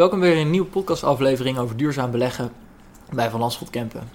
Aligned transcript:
Welkom 0.00 0.20
weer 0.20 0.32
in 0.32 0.40
een 0.40 0.50
nieuwe 0.50 0.66
podcastaflevering 0.66 1.58
over 1.58 1.76
duurzaam 1.76 2.10
beleggen 2.10 2.52
bij 3.12 3.30
Van 3.30 3.40
Lanschot 3.40 3.70
Kempen. 3.70 4.08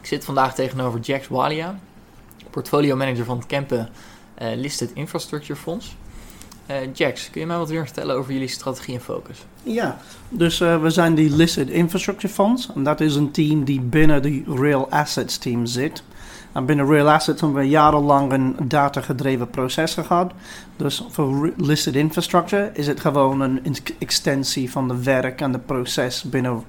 Ik 0.00 0.06
zit 0.06 0.24
vandaag 0.24 0.54
tegenover 0.54 1.00
Jax 1.00 1.28
Walia, 1.28 1.78
portfolio 2.50 2.96
manager 2.96 3.24
van 3.24 3.46
Kempen 3.46 3.88
uh, 4.42 4.48
Listed 4.54 4.90
Infrastructure 4.92 5.58
Fonds. 5.58 5.96
Uh, 6.70 6.76
Jax, 6.92 7.30
kun 7.30 7.40
je 7.40 7.46
mij 7.46 7.56
wat 7.56 7.68
meer 7.68 7.84
vertellen 7.84 8.16
over 8.16 8.32
jullie 8.32 8.48
strategie 8.48 8.94
en 8.94 9.00
focus? 9.00 9.44
Ja, 9.62 9.98
dus 10.28 10.60
uh, 10.60 10.82
we 10.82 10.90
zijn 10.90 11.14
die 11.14 11.36
Listed 11.36 11.68
Infrastructure 11.68 12.32
Fonds. 12.32 12.70
En 12.74 12.82
dat 12.82 13.00
is 13.00 13.14
een 13.14 13.30
team 13.30 13.64
die 13.64 13.80
binnen 13.80 14.22
de 14.22 14.42
Real 14.46 14.90
Assets 14.90 15.38
team 15.38 15.66
zit. 15.66 16.02
En 16.52 16.66
binnen 16.66 16.86
Real 16.86 17.10
Assets 17.10 17.40
hebben 17.40 17.58
we 17.58 17.68
jarenlang 17.68 18.32
een 18.32 18.56
data-gedreven 18.64 19.50
proces 19.50 19.94
gehad. 19.94 20.32
Dus 20.76 21.04
voor 21.08 21.52
Listed 21.56 21.94
Infrastructure 21.94 22.70
is 22.72 22.86
het 22.86 23.00
gewoon 23.00 23.40
een 23.40 23.76
extensie 23.98 24.70
van 24.70 24.88
de 24.88 25.02
werk 25.02 25.40
en 25.40 25.52
de 25.52 25.58
proces 25.58 26.22
binnen 26.22 26.62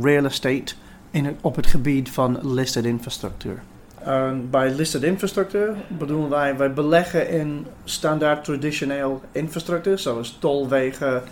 real 0.00 0.24
estate 0.24 0.74
in 1.10 1.24
het, 1.24 1.34
op 1.40 1.56
het 1.56 1.66
gebied 1.66 2.10
van 2.10 2.38
listed 2.42 2.84
infrastructuur. 2.84 3.62
Bij 4.50 4.74
listed 4.74 5.02
infrastructuur 5.02 5.74
bedoelen 5.98 6.30
wij, 6.30 6.56
wij 6.56 6.72
beleggen 6.72 7.28
in 7.28 7.66
standaard 7.84 8.44
traditioneel 8.44 9.20
infrastructuur, 9.32 9.98
zoals 9.98 10.36
tolwegen, 10.40 11.22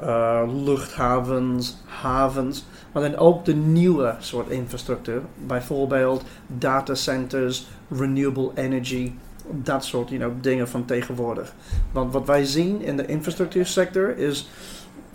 uh, 0.00 0.42
luchthavens, 0.64 1.76
havens, 1.84 2.64
maar 2.92 3.02
dan 3.02 3.16
ook 3.16 3.44
de 3.44 3.54
nieuwe 3.54 4.14
soort 4.18 4.50
infrastructuur, 4.50 5.22
bijvoorbeeld 5.46 6.22
datacenters, 6.46 7.66
renewable 7.90 8.50
energy, 8.54 9.12
dat 9.50 9.84
soort 9.84 10.08
you 10.08 10.20
know, 10.20 10.32
dingen 10.40 10.68
van 10.68 10.84
tegenwoordig. 10.84 11.54
Want 11.92 12.12
wat 12.12 12.26
wij 12.26 12.44
zien 12.44 12.82
in 12.82 12.96
de 12.96 13.06
infrastructuursector 13.06 14.16
is 14.16 14.48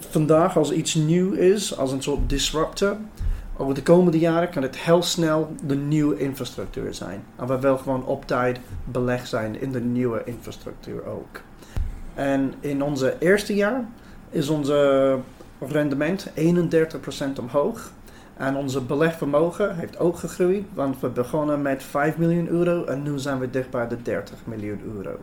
vandaag 0.09 0.57
als 0.57 0.71
iets 0.71 0.95
nieuw 0.95 1.31
is, 1.31 1.77
als 1.77 1.91
een 1.91 2.03
soort 2.03 2.29
disruptor, 2.29 2.97
over 3.63 3.75
de 3.75 3.83
komende 3.83 4.19
jaren 4.19 4.49
kan 4.49 4.61
het 4.61 4.77
heel 4.77 5.03
snel 5.03 5.55
de 5.65 5.75
nieuwe 5.75 6.17
infrastructuur 6.17 6.93
zijn. 6.93 7.23
En 7.35 7.47
we 7.47 7.59
willen 7.59 7.79
gewoon 7.79 8.05
op 8.05 8.25
tijd 8.25 8.59
belegd 8.83 9.27
zijn 9.27 9.61
in 9.61 9.71
de 9.71 9.81
nieuwe 9.81 10.21
infrastructuur 10.25 11.05
ook. 11.05 11.41
En 12.13 12.53
in 12.59 12.83
onze 12.83 13.15
eerste 13.19 13.55
jaar 13.55 13.85
is 14.29 14.49
onze 14.49 15.17
rendement 15.59 16.29
31% 16.29 16.31
omhoog. 17.39 17.91
En 18.37 18.55
onze 18.55 18.81
belegvermogen 18.81 19.75
heeft 19.75 19.99
ook 19.99 20.17
gegroeid, 20.17 20.65
want 20.73 20.99
we 20.99 21.09
begonnen 21.09 21.61
met 21.61 21.83
5 21.83 22.17
miljoen 22.17 22.47
euro 22.47 22.83
en 22.85 23.03
nu 23.03 23.19
zijn 23.19 23.39
we 23.39 23.49
dicht 23.49 23.69
bij 23.69 23.87
de 23.87 24.01
30 24.01 24.37
miljoen 24.43 24.81
euro. 24.95 25.17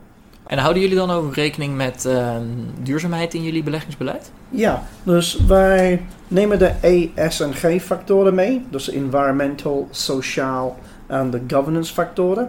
En 0.47 0.59
houden 0.59 0.83
jullie 0.83 0.97
dan 0.97 1.11
ook 1.11 1.35
rekening 1.35 1.77
met 1.77 2.05
uh, 2.07 2.37
duurzaamheid 2.83 3.35
in 3.35 3.43
jullie 3.43 3.63
beleggingsbeleid? 3.63 4.33
Ja, 4.49 4.83
dus 5.03 5.39
wij 5.47 6.03
nemen 6.29 6.59
de 6.59 6.73
E, 6.81 7.09
S 7.29 7.41
en 7.41 7.55
G 7.55 7.83
factoren 7.83 8.35
mee. 8.35 8.65
Dus 8.71 8.89
environmental, 8.89 9.89
sociaal 9.91 10.79
en 11.07 11.31
de 11.31 11.41
governance 11.49 11.93
factoren. 11.93 12.49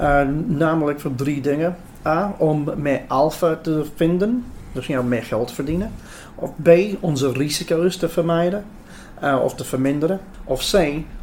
Uh, 0.00 0.20
namelijk 0.46 1.00
voor 1.00 1.14
drie 1.14 1.40
dingen. 1.40 1.76
A, 2.06 2.34
om 2.38 2.70
meer 2.76 3.00
alpha 3.08 3.56
te 3.56 3.84
vinden. 3.94 4.44
Dus 4.72 4.86
ja, 4.86 5.02
meer 5.02 5.22
geld 5.22 5.52
verdienen. 5.52 5.92
Of 6.34 6.50
B, 6.62 6.68
onze 7.00 7.32
risico's 7.32 7.96
te 7.96 8.08
vermijden. 8.08 8.64
Uh, 9.22 9.40
of 9.42 9.54
te 9.54 9.64
verminderen. 9.64 10.20
Of 10.44 10.70
C, 10.70 10.76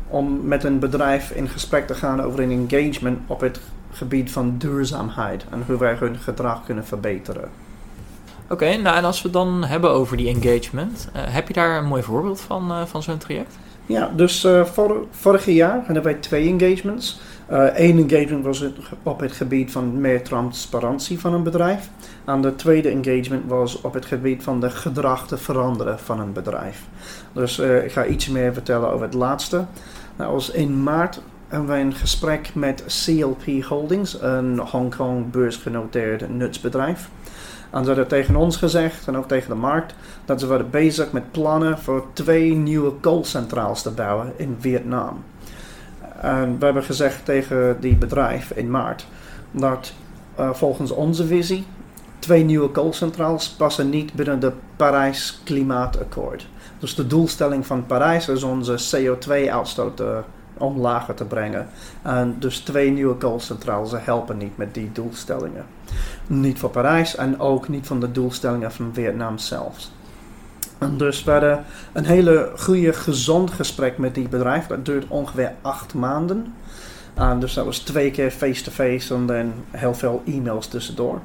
om 0.08 0.48
met 0.48 0.64
een 0.64 0.80
bedrijf 0.80 1.32
in 1.32 1.50
gesprek 1.50 1.88
te 1.88 1.94
gaan 1.94 2.22
over 2.22 2.40
een 2.40 2.68
engagement 2.70 3.20
op 3.28 3.42
het 3.42 3.60
gebied 3.92 4.32
van 4.32 4.58
duurzaamheid 4.58 5.46
en 5.50 5.64
hoe 5.68 5.78
wij 5.78 5.96
hun 6.00 6.18
gedrag 6.18 6.66
kunnen 6.66 6.86
verbeteren. 6.86 7.50
Oké, 8.52 8.76
nou 8.76 8.98
en 8.98 9.04
als 9.04 9.18
we 9.18 9.24
het 9.24 9.34
dan 9.34 9.64
hebben 9.64 9.90
over 9.90 10.18
die 10.18 10.28
engagement, 10.28 11.10
uh, 11.16 11.22
heb 11.26 11.48
je 11.48 11.54
daar 11.54 11.78
een 11.78 11.86
mooi 11.86 12.04
voorbeeld 12.04 12.42
van, 12.42 12.72
uh, 12.72 12.86
van 12.86 13.04
zo'n 13.04 13.18
traject? 13.18 13.58
Ja, 13.86 14.12
dus 14.16 14.46
uh, 14.46 14.66
vor, 14.66 15.06
vorig 15.12 15.46
jaar 15.46 15.84
hadden 15.86 16.04
wij 16.04 16.14
twee 16.14 16.48
engagements. 16.48 17.20
Eén 17.74 18.10
engagement 18.10 18.46
was 18.46 18.60
het, 18.60 18.78
op 19.04 19.20
het 19.20 19.32
gebied 19.32 19.72
van 19.72 20.02
meer 20.02 20.24
transparantie 20.24 21.20
van 21.20 21.34
een 21.34 21.44
bedrijf. 21.44 21.90
En 22.26 22.42
de 22.42 22.56
tweede 22.56 22.90
engagement 22.90 23.44
was 23.48 23.82
op 23.82 23.94
het 23.94 24.06
gebied 24.06 24.44
van 24.44 24.60
de 24.60 24.70
gedrag 24.70 25.28
te 25.28 25.38
veranderen 25.38 26.00
van 26.00 26.20
een 26.20 26.34
bedrijf. 26.34 26.86
Dus 27.34 27.60
ik 27.60 27.92
ga 27.92 28.06
iets 28.06 28.28
meer 28.28 28.54
vertellen 28.54 28.92
over 28.92 29.06
het 29.06 29.14
laatste. 29.14 29.66
Nou, 30.16 30.32
was 30.32 30.50
in 30.50 30.84
maart 30.84 31.22
hebben 31.52 31.70
wij 31.70 31.82
een 31.82 31.94
gesprek 31.94 32.56
met 32.56 32.84
CLP 33.06 33.64
Holdings, 33.64 34.22
een 34.22 34.60
Hongkong 34.60 35.32
beursgenoteerd 35.32 36.30
nutsbedrijf. 36.30 37.10
En 37.70 37.82
ze 37.82 37.88
hadden 37.88 38.08
tegen 38.08 38.36
ons 38.36 38.58
gezegd, 38.58 39.08
en 39.08 39.18
ook 39.18 39.28
tegen 39.28 39.50
de 39.50 39.56
markt, 39.56 39.94
dat 40.26 40.40
ze 40.40 40.48
waren 40.48 40.70
bezig 40.70 41.12
met 41.12 41.32
plannen 41.32 41.80
voor 41.80 42.06
twee 42.14 42.54
nieuwe 42.54 42.92
koolcentrales 42.92 43.82
te 43.82 43.92
bouwen 43.92 44.34
in 44.36 44.58
Vietnam. 44.60 45.24
En 46.22 46.60
we 46.60 46.66
hebben 46.66 46.84
gezegd 46.84 47.26
tegen 47.26 47.78
die 47.80 47.96
bedrijf 47.96 48.52
in 48.52 48.72
maart 48.72 49.08
dat 49.52 49.94
uh, 50.40 50.54
volgens 50.54 50.92
onze 50.92 51.26
visie 51.26 51.66
twee 52.20 52.44
nieuwe 52.44 52.70
koolcentrales 52.70 53.50
passen 53.50 53.90
niet 53.90 54.14
binnen 54.14 54.40
de 54.40 54.52
Parijs 54.76 55.42
Klimaatakkoord. 55.44 56.48
Dus 56.80 56.96
de 56.96 57.08
doelstelling 57.08 57.66
van 57.66 57.86
Parijs 57.86 58.28
is 58.28 58.44
onze 58.44 58.96
CO2-uitstoot 58.96 59.98
te 59.98 60.22
omlaag 60.62 61.14
te 61.16 61.26
brengen. 61.26 61.68
En 62.02 62.36
dus 62.40 62.60
twee 62.60 62.92
nieuwe 62.92 63.16
koolcentrales 63.16 63.92
helpen 63.96 64.38
niet 64.38 64.58
met 64.58 64.74
die 64.74 64.92
doelstellingen. 64.92 65.66
Niet 66.28 66.60
voor 66.60 66.70
Parijs 66.70 67.16
en 67.16 67.40
ook 67.40 67.68
niet 67.68 67.88
van 67.88 68.00
de 68.00 68.12
doelstellingen 68.12 68.72
van 68.72 68.90
Vietnam 68.94 69.38
zelf. 69.38 69.90
En 70.78 70.98
dus 70.98 71.24
we 71.24 71.32
hadden 71.32 71.64
een 71.94 72.06
hele 72.06 72.52
goede, 72.58 72.94
gezond 72.94 73.52
gesprek 73.52 73.98
met 73.98 74.16
die 74.16 74.28
bedrijf. 74.28 74.68
Dat 74.68 74.86
duurt 74.86 75.06
ongeveer 75.08 75.54
acht 75.62 75.94
maanden. 75.94 76.54
En 77.14 77.40
dus 77.40 77.54
dat 77.54 77.66
was 77.66 77.80
twee 77.80 78.12
keer 78.12 78.32
face-to-face 78.32 79.14
en 79.14 79.26
dan 79.26 79.54
heel 79.72 79.94
veel 79.94 80.22
e-mails 80.26 80.68
tussendoor. 80.68 81.20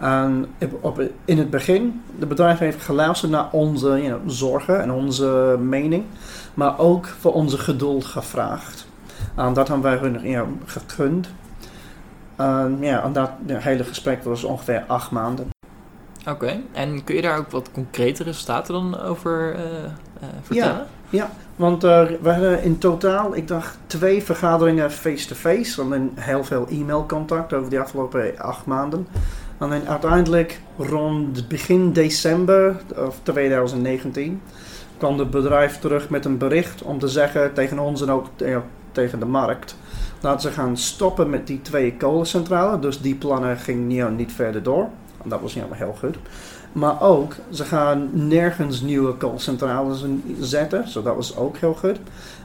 En 0.00 0.46
op, 0.80 1.02
in 1.24 1.38
het 1.38 1.50
begin, 1.50 2.02
de 2.18 2.26
bedrijf 2.26 2.58
heeft 2.58 2.82
geluisterd 2.82 3.32
naar 3.32 3.48
onze 3.50 3.88
you 3.88 4.06
know, 4.06 4.20
zorgen 4.26 4.80
en 4.82 4.90
onze 4.90 5.56
mening, 5.60 6.04
maar 6.54 6.78
ook 6.78 7.06
voor 7.06 7.32
onze 7.32 7.58
geduld 7.58 8.04
gevraagd. 8.04 8.86
En 9.36 9.52
dat 9.52 9.68
hebben 9.68 9.90
wij 9.90 9.98
hun 9.98 10.30
you 10.30 10.44
know, 10.44 10.48
gegund. 10.64 11.28
En 12.36 12.76
ja, 12.80 13.02
en 13.02 13.12
dat 13.12 13.30
hele 13.46 13.84
gesprek 13.84 14.24
was 14.24 14.44
ongeveer 14.44 14.84
acht 14.86 15.10
maanden. 15.10 15.48
Oké, 16.28 16.60
en 16.72 17.04
kun 17.04 17.14
je 17.14 17.22
daar 17.22 17.38
ook 17.38 17.50
wat 17.50 17.70
concrete 17.72 18.22
resultaten 18.22 18.74
dan 18.74 19.00
over 19.00 19.54
uh, 19.54 19.60
uh, 19.62 20.28
vertellen? 20.42 20.74
Ja, 20.74 20.86
ja. 21.08 21.30
want 21.56 21.84
uh, 21.84 22.06
we 22.22 22.30
hadden 22.30 22.62
in 22.62 22.78
totaal, 22.78 23.36
ik 23.36 23.48
dacht, 23.48 23.78
twee 23.86 24.22
vergaderingen 24.22 24.90
face-to-face. 24.90 25.82
-face, 25.82 25.94
en 25.94 26.12
heel 26.14 26.44
veel 26.44 26.66
e-mailcontact 26.70 27.52
over 27.52 27.70
de 27.70 27.80
afgelopen 27.80 28.38
acht 28.38 28.66
maanden. 28.66 29.06
En 29.60 29.70
dan 29.70 29.88
uiteindelijk 29.88 30.60
rond 30.76 31.48
begin 31.48 31.92
december 31.92 32.76
of 32.96 33.18
2019 33.22 34.42
kwam 34.98 35.18
het 35.18 35.30
bedrijf 35.30 35.78
terug 35.78 36.08
met 36.08 36.24
een 36.24 36.38
bericht 36.38 36.82
om 36.82 36.98
te 36.98 37.08
zeggen 37.08 37.52
tegen 37.52 37.78
ons 37.78 38.02
en 38.02 38.10
ook 38.10 38.26
tegen 38.92 39.18
de 39.18 39.26
markt 39.26 39.76
dat 40.20 40.42
ze 40.42 40.50
gaan 40.50 40.76
stoppen 40.76 41.30
met 41.30 41.46
die 41.46 41.62
twee 41.62 41.96
kolencentrales. 41.96 42.80
Dus 42.80 43.00
die 43.00 43.14
plannen 43.14 43.58
gingen 43.58 44.16
niet 44.16 44.32
verder 44.32 44.62
door. 44.62 44.88
Dat 45.24 45.40
was 45.40 45.54
niet 45.54 45.64
heel 45.70 45.96
goed. 45.98 46.16
Maar 46.72 47.02
ook, 47.02 47.34
ze 47.50 47.64
gaan 47.64 48.08
nergens 48.12 48.80
nieuwe 48.80 49.14
koolcentrales 49.14 50.04
zetten. 50.40 50.88
So 50.88 51.02
dat 51.02 51.14
was 51.14 51.36
ook 51.36 51.56
heel 51.56 51.74
goed. 51.74 51.98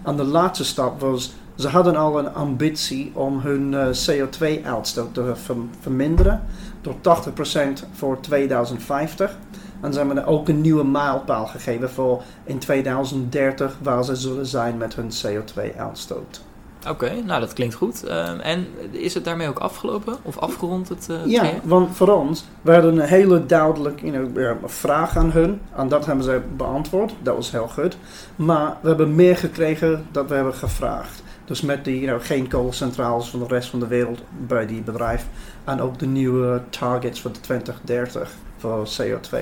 En 0.04 0.16
de 0.16 0.24
laatste 0.24 0.66
stap 0.66 1.00
was, 1.00 1.34
ze 1.56 1.68
hadden 1.68 1.96
al 1.96 2.20
een 2.20 2.34
ambitie 2.34 3.12
om 3.14 3.40
hun 3.40 3.72
uh, 3.72 3.88
CO2-uitstoot 3.88 5.14
te 5.14 5.34
verminderen. 5.80 6.44
Door 6.82 6.96
80% 6.96 7.88
voor 7.94 8.20
2050. 8.20 9.38
En 9.82 9.94
ze 9.94 10.00
hebben 10.00 10.26
ook 10.26 10.48
een 10.48 10.62
nieuwe 10.62 10.86
mijlpaal 10.86 11.46
gegeven 11.46 11.90
voor 11.90 12.24
in 12.44 12.60
2030 12.60 13.78
waar 13.82 14.04
ze 14.04 14.16
zullen 14.16 14.46
zijn 14.46 14.78
met 14.78 14.96
hun 14.96 15.10
CO2-uitstoot. 15.10 16.42
Oké, 16.90 17.12
nou 17.26 17.40
dat 17.40 17.54
klinkt 17.54 17.76
goed. 17.76 18.04
Uh, 18.06 18.46
en 18.46 18.68
is 18.92 19.14
het 19.14 19.24
daarmee 19.24 19.48
ook 19.48 19.60
afgelopen 19.60 20.18
of 20.22 20.38
afgerond? 20.38 20.90
Het, 20.90 21.08
uh, 21.12 21.26
ja, 21.26 21.52
want 21.64 21.96
voor 21.96 22.08
ons, 22.08 22.46
we 22.62 22.74
hadden 22.74 22.98
een 22.98 23.08
hele 23.08 23.46
duidelijke 23.46 24.12
you 24.12 24.32
know, 24.32 24.56
vraag 24.66 25.18
aan 25.18 25.32
hun. 25.32 25.62
En 25.76 25.88
dat 25.88 26.06
hebben 26.06 26.24
ze 26.24 26.42
beantwoord. 26.58 27.14
Dat 27.22 27.36
was 27.36 27.52
heel 27.52 27.68
goed. 27.68 27.98
Maar 28.36 28.78
we 28.82 28.88
hebben 28.88 29.16
meer 29.16 29.38
gekregen 29.38 30.08
dan 30.12 30.28
we 30.28 30.34
hebben 30.34 30.54
gevraagd. 30.54 31.24
Dus 31.46 31.62
met 31.62 31.86
die 31.86 32.00
you 32.00 32.08
know, 32.08 32.28
geen 32.28 32.48
koolcentrales 32.48 33.28
van 33.28 33.40
de 33.40 33.48
rest 33.48 33.70
van 33.70 33.80
de 33.80 33.88
wereld 33.88 34.22
bij 34.48 34.66
die 34.66 34.82
bedrijf. 34.82 35.26
En 35.64 35.82
ook 35.82 36.00
de 36.00 36.06
nieuwe 36.06 36.62
targets 36.70 37.22
voor 37.22 37.32
de 37.32 37.40
2030 37.40 38.32
voor 38.58 38.88
CO2. 39.02 39.38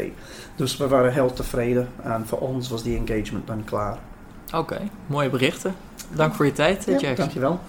Dus 0.55 0.77
we 0.77 0.87
waren 0.87 1.13
heel 1.13 1.33
tevreden. 1.33 1.89
En 2.03 2.27
voor 2.27 2.39
ons 2.39 2.69
was 2.69 2.83
die 2.83 2.97
engagement 2.97 3.47
dan 3.47 3.63
klaar. 3.63 3.97
Oké, 4.53 4.81
mooie 5.05 5.29
berichten. 5.29 5.75
Dank 6.15 6.33
voor 6.33 6.45
je 6.45 6.51
tijd, 6.51 6.85
ja, 6.99 7.13
Dankjewel. 7.13 7.59